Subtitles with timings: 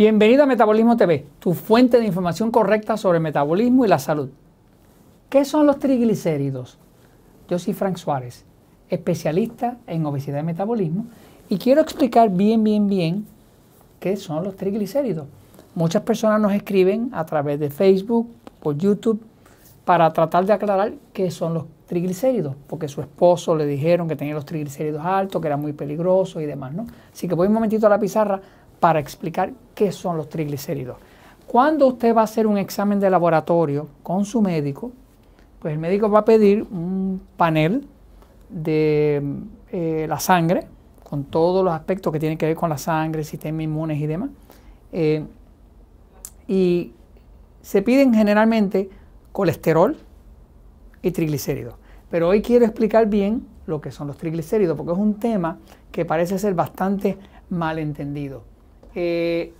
[0.00, 4.30] Bienvenido a Metabolismo TV, tu fuente de información correcta sobre metabolismo y la salud.
[5.28, 6.78] ¿Qué son los triglicéridos?
[7.50, 8.46] Yo soy Frank Suárez,
[8.88, 11.04] especialista en obesidad y metabolismo,
[11.50, 13.26] y quiero explicar bien, bien, bien
[13.98, 15.26] qué son los triglicéridos.
[15.74, 18.26] Muchas personas nos escriben a través de Facebook,
[18.62, 19.20] por YouTube,
[19.84, 24.32] para tratar de aclarar qué son los triglicéridos, porque su esposo le dijeron que tenía
[24.32, 26.86] los triglicéridos altos, que era muy peligroso y demás, ¿no?
[27.12, 28.40] Así que voy un momentito a la pizarra
[28.80, 30.96] para explicar qué son los triglicéridos.
[31.46, 34.92] Cuando usted va a hacer un examen de laboratorio con su médico,
[35.58, 37.86] pues el médico va a pedir un panel
[38.48, 39.22] de
[39.70, 40.66] eh, la sangre,
[41.04, 44.30] con todos los aspectos que tienen que ver con la sangre, sistema inmunes y demás.
[44.92, 45.24] Eh,
[46.46, 46.92] y
[47.62, 48.88] se piden generalmente
[49.32, 49.96] colesterol
[51.02, 51.74] y triglicéridos.
[52.10, 55.58] Pero hoy quiero explicar bien lo que son los triglicéridos, porque es un tema
[55.92, 58.49] que parece ser bastante malentendido.
[58.94, 59.52] Eh,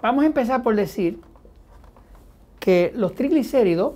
[0.00, 1.20] vamos a empezar por decir
[2.60, 3.94] que los triglicéridos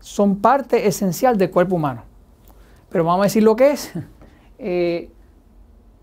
[0.00, 2.02] son parte esencial del cuerpo humano.
[2.90, 3.92] Pero vamos a decir lo que es.
[4.56, 5.10] Eh,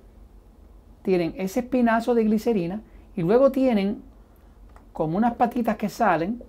[1.03, 2.81] tienen ese espinazo de glicerina
[3.15, 4.03] y luego tienen
[4.93, 6.43] como unas patitas que salen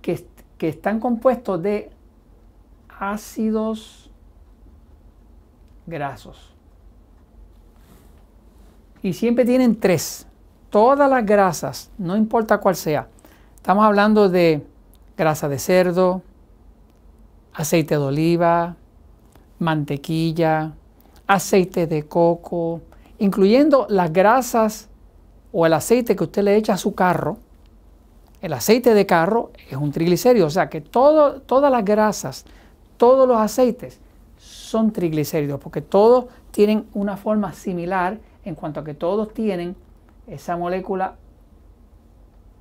[0.00, 1.90] que, que están compuestos de
[2.98, 4.10] ácidos
[5.86, 6.54] grasos.
[9.02, 10.26] Y siempre tienen tres.
[10.70, 13.08] Todas las grasas, no importa cuál sea.
[13.54, 14.66] Estamos hablando de
[15.16, 16.22] grasa de cerdo,
[17.54, 18.76] aceite de oliva,
[19.58, 20.72] mantequilla,
[21.26, 22.82] aceite de coco,
[23.18, 24.88] incluyendo las grasas
[25.52, 27.38] o el aceite que usted le echa a su carro.
[28.42, 32.44] El aceite de carro es un triglicérido, o sea que todas las grasas
[32.96, 34.00] todos los aceites
[34.38, 39.76] son triglicéridos, porque todos tienen una forma similar en cuanto a que todos tienen
[40.26, 41.16] esa molécula,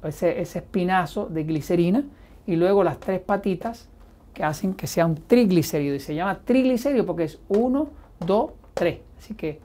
[0.04, 2.04] ese, espinazo de glicerina,
[2.48, 3.90] y luego las tres patitas
[4.34, 5.96] que hacen que sea un triglicérido.
[5.96, 7.88] Y se llama triglicérido porque es 1,
[8.20, 9.00] 2, 3.
[9.18, 9.60] Así que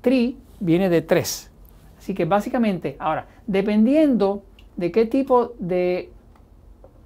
[0.00, 1.50] tri viene de 3.
[1.98, 4.42] Así que básicamente, ahora, dependiendo
[4.76, 6.10] de qué tipo de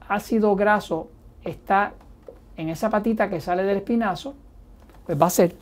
[0.08, 1.08] ácido graso
[1.44, 1.94] está
[2.58, 4.34] en esa patita que sale del espinazo,
[5.06, 5.54] pues va a ser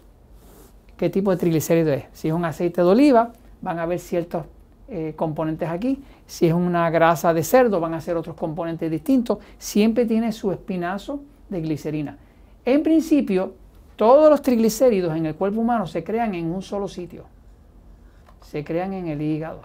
[0.97, 2.05] qué tipo de triglicérido es.
[2.13, 4.47] Si es un aceite de oliva, van a haber ciertos
[4.89, 6.03] eh, componentes aquí.
[6.27, 9.39] Si es una grasa de cerdo, van a ser otros componentes distintos.
[9.59, 11.21] Siempre tiene su espinazo
[11.51, 12.17] de glicerina.
[12.65, 13.53] En principio,
[13.97, 17.25] todos los triglicéridos en el cuerpo humano se crean en un solo sitio.
[18.41, 19.61] Se crean en el hígado.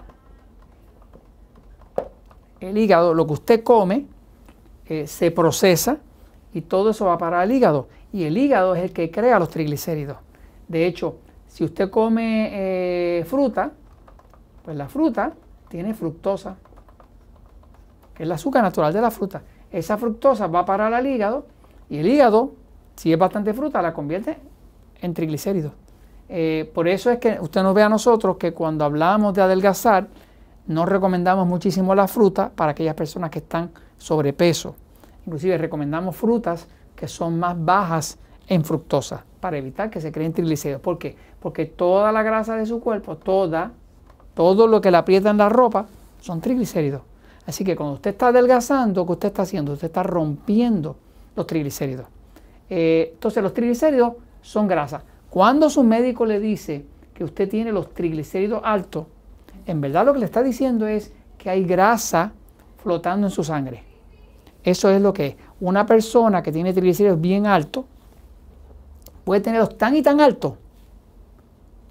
[2.60, 4.06] El hígado, lo que usted come,
[4.86, 5.98] eh, se procesa
[6.54, 7.88] y todo eso va para el hígado.
[8.12, 10.18] Y el hígado es el que crea los triglicéridos.
[10.68, 11.18] De hecho,
[11.48, 13.72] si usted come eh, fruta,
[14.64, 15.34] pues la fruta
[15.70, 16.56] tiene fructosa,
[18.14, 19.42] que es el azúcar natural de la fruta.
[19.72, 21.46] Esa fructosa va a parar al hígado
[21.90, 22.52] y el hígado,
[22.96, 24.38] si es bastante fruta, la convierte
[25.02, 25.74] en triglicéridos.
[26.30, 30.08] Eh, por eso es que usted nos ve a nosotros que cuando hablamos de adelgazar,
[30.68, 34.76] no recomendamos muchísimo la fruta para aquellas personas que están sobrepeso.
[35.26, 38.18] Inclusive recomendamos frutas que son más bajas
[38.48, 40.82] en fructosa para evitar que se creen triglicéridos.
[40.82, 41.16] ¿Por qué?
[41.40, 43.72] Porque toda la grasa de su cuerpo, toda,
[44.34, 45.88] todo lo que le aprieta en la ropa,
[46.20, 47.02] son triglicéridos.
[47.46, 49.74] Así que cuando usted está adelgazando, ¿qué usted está haciendo?
[49.74, 50.96] Usted está rompiendo
[51.36, 52.06] los triglicéridos.
[52.70, 55.04] Eh, entonces los triglicéridos son grasas.
[55.30, 59.06] Cuando su médico le dice que usted tiene los triglicéridos altos,
[59.66, 62.34] en verdad lo que le está diciendo es que hay grasa
[62.84, 63.91] flotando en su sangre.
[64.64, 65.36] Eso es lo que es.
[65.60, 67.86] Una persona que tiene triglicéridos bien altos
[69.24, 70.54] puede tenerlos tan y tan altos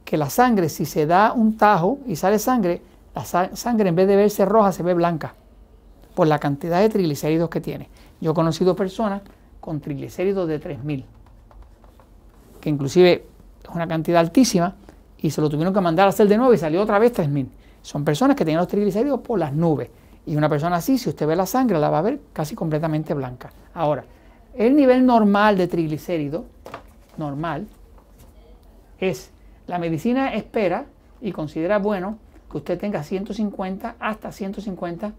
[0.04, 2.82] que la sangre, si se da un tajo y sale sangre,
[3.14, 5.34] la sangre en vez de verse roja se ve blanca
[6.14, 7.88] por la cantidad de triglicéridos que tiene.
[8.20, 9.22] Yo he conocido personas
[9.60, 11.04] con triglicéridos de 3000,
[12.60, 13.24] que inclusive
[13.62, 14.74] es una cantidad altísima
[15.18, 17.50] y se lo tuvieron que mandar a hacer de nuevo y salió otra vez 3000.
[17.82, 19.90] Son personas que tienen los triglicéridos por las nubes.
[20.26, 23.14] Y una persona así, si usted ve la sangre, la va a ver casi completamente
[23.14, 23.50] blanca.
[23.74, 24.04] Ahora,
[24.54, 26.44] el nivel normal de triglicérido,
[27.16, 27.66] normal,
[28.98, 29.30] es,
[29.66, 30.86] la medicina espera
[31.20, 32.18] y considera bueno
[32.50, 35.12] que usted tenga 150 hasta 150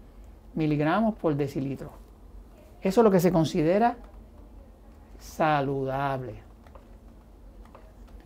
[0.54, 1.90] miligramos por decilitro.
[2.82, 3.96] Eso es lo que se considera
[5.18, 6.34] saludable.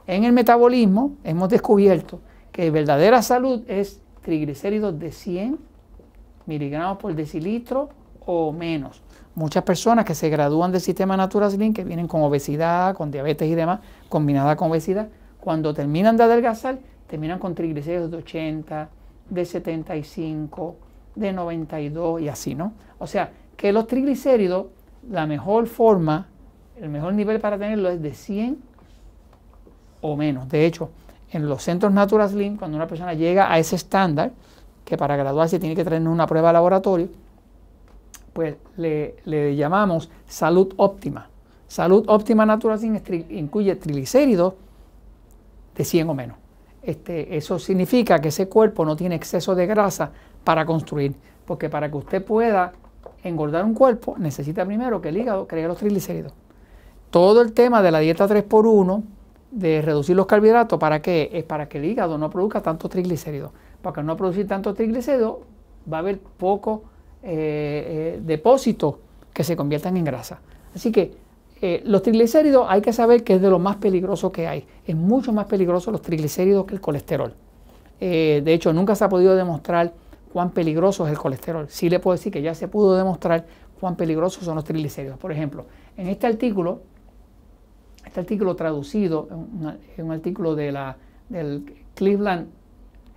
[0.06, 2.20] En el metabolismo hemos descubierto
[2.52, 5.58] que verdadera salud es triglicéridos de 100
[6.46, 7.90] miligramos por decilitro
[8.24, 9.02] o menos.
[9.34, 13.48] Muchas personas que se gradúan del sistema Natural Slim, que vienen con obesidad, con diabetes
[13.48, 15.08] y demás, combinada con obesidad,
[15.40, 18.88] cuando terminan de adelgazar, terminan con triglicéridos de 80,
[19.30, 20.76] de 75,
[21.14, 22.72] de 92 y así, ¿no?
[22.98, 24.66] O sea, que los triglicéridos,
[25.08, 26.28] la mejor forma,
[26.80, 28.58] el mejor nivel para tenerlo es de 100
[30.00, 30.48] o menos.
[30.48, 30.90] De hecho,
[31.30, 34.32] en los centros Natural Slim, cuando una persona llega a ese estándar,
[34.86, 37.08] que para graduarse tiene que tener una prueba de laboratorio,
[38.32, 41.28] pues le, llamamos salud óptima.
[41.66, 43.00] Salud óptima Natural Slim
[43.30, 44.54] incluye triglicéridos
[45.74, 46.36] de 100 o menos.
[46.82, 50.12] Este, eso significa que ese cuerpo no tiene exceso de grasa
[50.44, 52.72] para construir, porque para que usted pueda
[53.24, 56.32] engordar un cuerpo necesita primero que el hígado cree los triglicéridos.
[57.10, 59.02] Todo el tema de la dieta 3x1,
[59.50, 61.30] de reducir los carbohidratos, ¿para qué?
[61.32, 63.50] Es para que el hígado no produzca tantos triglicéridos.
[63.92, 65.36] Para no producir tantos triglicéridos
[65.90, 66.82] va a haber poco
[67.22, 68.96] eh, eh, depósitos
[69.32, 70.40] que se conviertan en grasa.
[70.74, 71.14] Así que
[71.62, 74.66] eh, los triglicéridos hay que saber que es de lo más peligroso que hay.
[74.84, 77.32] Es mucho más peligroso los triglicéridos que el colesterol.
[78.00, 79.92] de hecho, nunca se ha podido demostrar
[80.32, 81.66] cuán peligroso es el colesterol.
[81.68, 83.46] Sí le puedo decir que ya se pudo demostrar
[83.78, 85.16] cuán peligrosos son los triglicéridos.
[85.16, 85.66] Por ejemplo,
[85.96, 86.80] en este artículo,
[88.04, 89.28] este artículo traducido,
[89.96, 90.96] es un artículo de la,
[91.28, 92.48] del Cleveland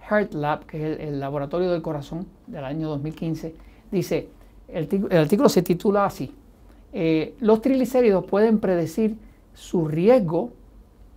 [0.09, 3.55] Heart Lab, que es el, laboratorio del corazón del año 2015,
[3.91, 4.29] dice,
[4.67, 6.33] el, artículo se titula así,
[6.91, 9.17] eh, los triglicéridos pueden predecir
[9.53, 10.51] su riesgo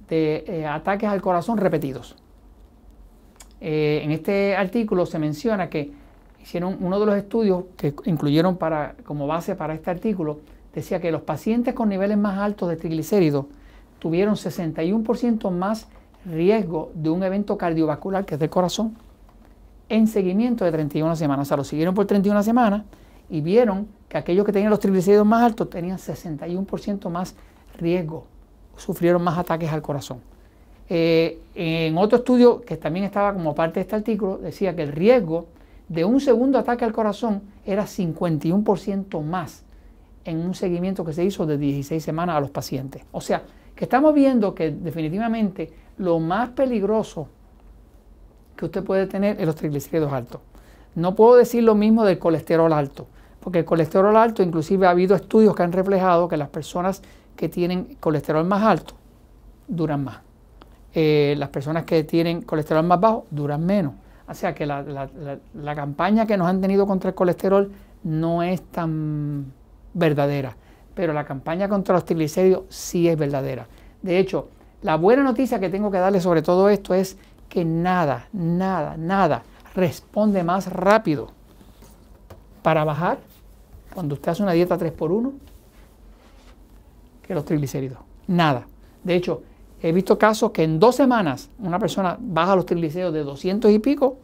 [0.08, 2.16] de eh, ataques al corazón repetidos.
[3.60, 5.92] Eh, en este artículo se menciona que
[6.42, 10.40] hicieron uno de los estudios que incluyeron para, como base para este artículo,
[10.74, 13.46] decía que los pacientes con niveles más altos de triglicéridos
[14.00, 15.88] tuvieron 61% más
[16.24, 18.96] riesgo de un evento cardiovascular, que es del corazón,
[19.88, 21.46] en seguimiento de 31 semanas.
[21.46, 22.84] O sea, lo siguieron por 31 semanas
[23.28, 27.34] y vieron que aquellos que tenían los triglicéridos más altos tenían 61% más
[27.78, 28.26] riesgo,
[28.76, 30.20] sufrieron más ataques al corazón.
[30.88, 34.92] Eh, en otro estudio que también estaba como parte de este artículo, decía que el
[34.92, 35.46] riesgo
[35.88, 39.64] de un segundo ataque al corazón era 51% más
[40.24, 43.02] en un seguimiento que se hizo de 16 semanas a los pacientes.
[43.12, 43.42] O sea,
[43.84, 47.29] estamos viendo que definitivamente lo más peligroso
[48.56, 50.40] que usted puede tener es los triglicéridos altos.
[50.94, 53.06] No puedo decir lo mismo del colesterol alto,
[53.40, 57.02] porque el colesterol alto, inclusive ha habido estudios que han reflejado que las personas
[57.34, 58.94] que tienen colesterol más alto
[59.67, 60.19] duran más.
[60.94, 63.94] Eh, las personas que tienen colesterol más bajo duran menos.
[64.29, 64.84] O sea que la,
[65.55, 67.73] la campaña que nos han tenido contra el colesterol
[68.05, 69.52] no es tan
[69.94, 70.56] verdadera,
[70.94, 73.66] pero la campaña contra los triglicéridos sí es verdadera.
[74.02, 74.48] De hecho,
[74.82, 77.16] la buena noticia que tengo que darle sobre todo esto es
[77.48, 79.43] que nada, nada, nada
[79.74, 81.28] responde más rápido
[82.62, 83.19] para bajar
[83.94, 85.32] cuando usted hace una dieta 3x1
[87.22, 87.98] que los triglicéridos.
[88.26, 88.67] Nada.
[89.05, 89.43] De hecho,
[89.82, 93.78] he visto casos que en dos semanas una persona baja los triglicéridos de 200 y
[93.78, 94.17] pico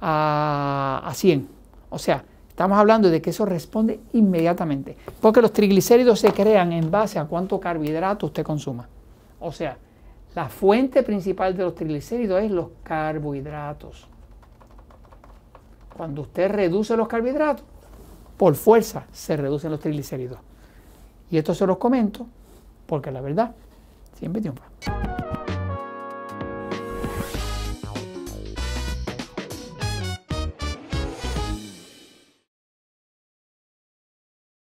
[0.00, 1.48] a, a 100.
[1.90, 2.24] O sea,
[2.56, 4.96] estamos hablando de que eso responde inmediatamente.
[5.20, 8.88] Porque los triglicéridos se crean en base a cuánto carbohidrato usted consuma.
[9.40, 9.76] O sea,
[10.34, 14.08] la fuente principal de los triglicéridos es los carbohidratos.
[15.94, 17.66] Cuando usted reduce los carbohidratos,
[18.38, 20.38] por fuerza se reducen los triglicéridos.
[21.30, 22.26] Y esto se los comento
[22.86, 23.52] porque la verdad
[24.14, 25.15] siempre triunfa.